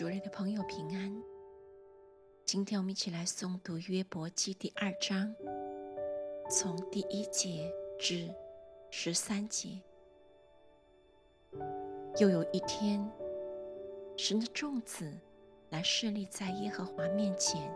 [0.00, 1.14] 主内的朋友平安。
[2.46, 5.34] 今天我们一起来诵读约伯记第二章，
[6.48, 8.34] 从第一节至
[8.90, 9.78] 十三节。
[12.18, 13.06] 又有一天，
[14.16, 15.12] 神的众子
[15.68, 17.70] 来设立在耶和华面前，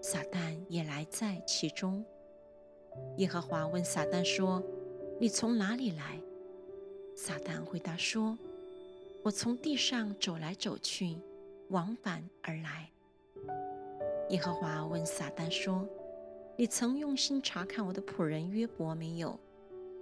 [0.00, 2.02] 撒旦也来在其中。
[3.18, 4.62] 耶和华问撒旦说
[5.20, 6.18] ：“你从哪里来？”
[7.14, 8.38] 撒旦回答说
[9.22, 11.18] ：“我从地上走来走去。”
[11.68, 12.90] 往返而来。
[14.30, 15.86] 耶和华问撒旦说
[16.56, 19.38] ：“你曾用心查看我的仆人约伯没有？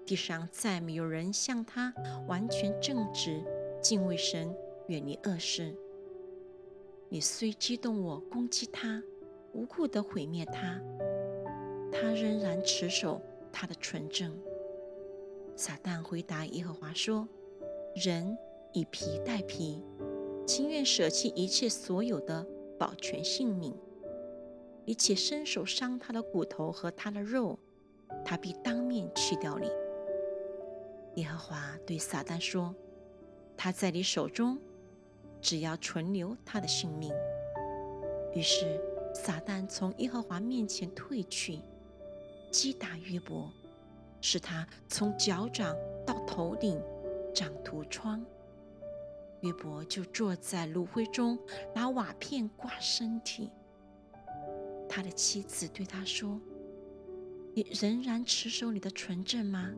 [0.05, 1.95] 地上再没有人像他
[2.27, 3.43] 完全正直、
[3.81, 4.55] 敬畏神、
[4.89, 5.75] 远离恶事。
[7.09, 9.03] 你虽激动我攻击他，
[9.53, 10.81] 无故的毁灭他，
[11.93, 13.21] 他仍然持守
[13.53, 14.37] 他的纯正。”
[15.55, 17.29] 撒旦回答耶和华说
[17.95, 18.37] ：“人
[18.73, 19.85] 以皮代皮。”
[20.47, 22.47] 情愿舍弃一切所有的
[22.79, 23.75] 保全性命，
[24.85, 27.59] 你且伸手伤他的骨头和他的肉，
[28.25, 29.71] 他必当面去掉你。
[31.17, 32.75] 耶和华对撒旦说
[33.57, 34.59] ：“他在你手中，
[35.41, 37.13] 只要存留他的性命。”
[38.35, 38.81] 于是
[39.15, 41.61] 撒旦从耶和华面前退去，
[42.51, 43.49] 击打约伯，
[44.21, 46.83] 使他从脚掌到头顶
[47.35, 48.25] 长涂疮。
[49.43, 51.39] 约伯就坐在炉灰中，
[51.75, 53.51] 拿瓦片挂身体。
[54.89, 56.41] 他的妻子对他说
[57.55, 59.73] ：“你仍然持守你的纯正吗？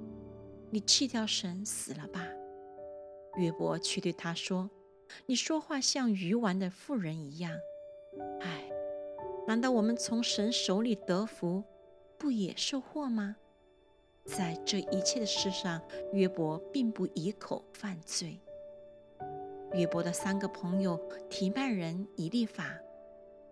[0.70, 2.26] 你弃掉神死了吧？”
[3.36, 4.68] 约伯却对他说
[5.26, 7.50] ：“你说话像愚顽的妇人一样。
[8.40, 8.70] 唉，
[9.46, 11.64] 难道我们从神手里得福，
[12.18, 13.36] 不也受祸吗？
[14.24, 15.80] 在这一切的事上，
[16.12, 18.38] 约伯并不以口犯罪。”
[19.75, 20.97] 约伯的三个朋友：
[21.28, 22.78] 提曼人以利法、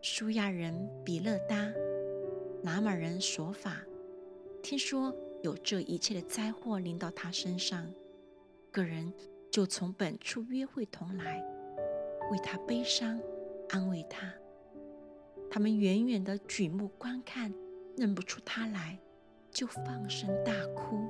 [0.01, 1.57] 舒亚人比勒达、
[2.63, 3.83] 拿玛人索法，
[4.63, 7.93] 听说有这一切的灾祸临到他身上，
[8.71, 9.13] 个人
[9.51, 11.45] 就从本处约会同来，
[12.31, 13.21] 为他悲伤，
[13.71, 14.33] 安慰他。
[15.51, 17.53] 他们远远的举目观看，
[17.97, 18.97] 认不出他来，
[19.51, 21.01] 就放声大哭。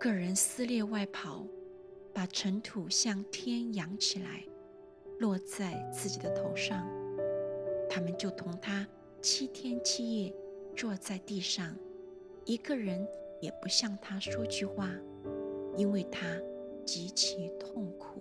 [0.00, 1.46] 个人撕裂外袍。
[2.18, 4.44] 把尘土向天扬起来，
[5.20, 6.84] 落在自己的头上。
[7.88, 8.84] 他们就同他
[9.22, 10.34] 七天七夜
[10.74, 11.76] 坐在地上，
[12.44, 13.06] 一个人
[13.40, 14.90] 也不向他说句话，
[15.76, 16.26] 因为他
[16.84, 18.17] 极其痛苦。